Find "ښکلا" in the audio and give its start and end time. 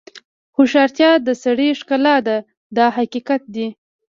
1.79-2.15